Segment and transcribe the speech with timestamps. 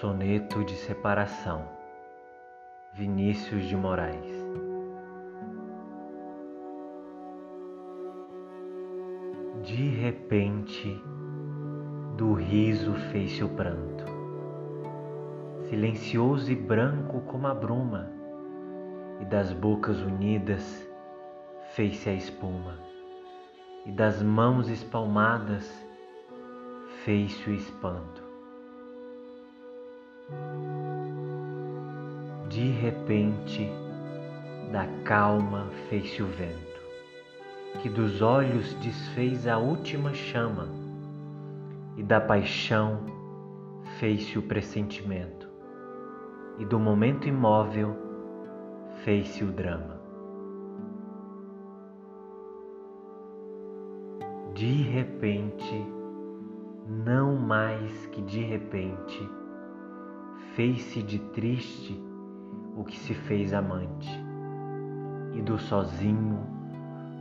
[0.00, 1.70] Soneto de Separação.
[2.92, 4.46] Vinícius de Moraes.
[9.62, 11.02] De repente,
[12.14, 14.04] do riso fez-se o pranto,
[15.70, 18.10] silencioso e branco como a bruma,
[19.18, 20.86] e das bocas unidas
[21.70, 22.78] fez-se a espuma,
[23.86, 25.66] e das mãos espalmadas
[27.02, 28.25] fez-se o espanto.
[32.48, 33.70] De repente,
[34.72, 36.80] da calma fez-se o vento,
[37.80, 40.68] que dos olhos desfez a última chama,
[41.96, 42.98] e da paixão
[44.00, 45.48] fez-se o pressentimento,
[46.58, 47.96] e do momento imóvel
[49.04, 50.00] fez-se o drama.
[54.54, 55.86] De repente,
[56.88, 59.28] não mais que de repente,
[60.56, 62.02] fez-se de triste
[62.74, 64.08] o que se fez amante,
[65.34, 66.40] e do sozinho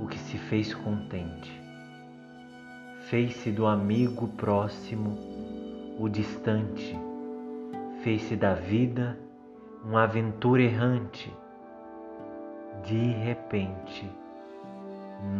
[0.00, 1.52] o que se fez contente.
[3.10, 5.18] Fez-se do amigo próximo
[5.98, 6.96] o distante,
[8.04, 9.18] fez-se da vida
[9.84, 11.32] uma aventura errante.
[12.86, 14.08] De repente,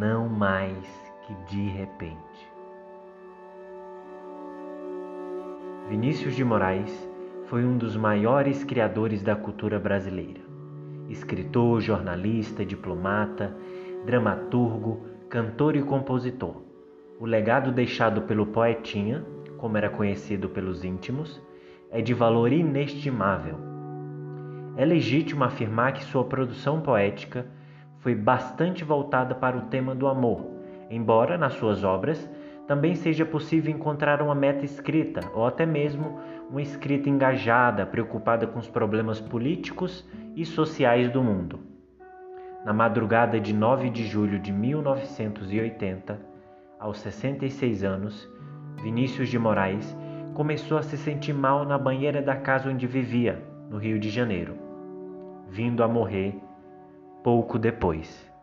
[0.01, 0.85] não mais
[1.25, 2.53] que de repente.
[5.89, 7.14] Vinícius de Moraes
[7.47, 10.41] foi um dos maiores criadores da cultura brasileira.
[11.09, 13.55] Escritor, jornalista, diplomata,
[14.07, 16.63] dramaturgo, cantor e compositor.
[17.21, 19.25] O legado deixado pelo Poetinha,
[19.59, 21.41] como era conhecido pelos íntimos,
[21.91, 23.57] é de valor inestimável.
[24.77, 27.47] É legítimo afirmar que sua produção poética
[28.01, 30.47] foi bastante voltada para o tema do amor,
[30.91, 32.29] embora nas suas obras
[32.67, 36.19] também seja possível encontrar uma meta escrita ou até mesmo
[36.51, 41.61] uma escrita engajada, preocupada com os problemas políticos e sociais do mundo.
[42.65, 46.19] Na madrugada de 9 de julho de 1980,
[46.81, 48.29] aos 66 anos,
[48.83, 49.97] Vinícius de Moraes
[50.33, 54.57] começou a se sentir mal na banheira da casa onde vivia, no Rio de Janeiro,
[55.49, 56.35] vindo a morrer
[57.23, 58.34] pouco depois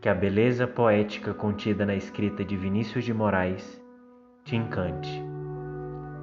[0.00, 3.82] que a beleza poética contida na escrita de Vinícius de Moraes
[4.44, 5.10] te encante.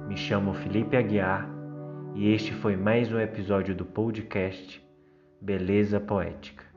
[0.08, 1.48] Me chamo Felipe Aguiar
[2.16, 4.84] e este foi mais um episódio do podcast
[5.40, 6.67] Beleza Poética.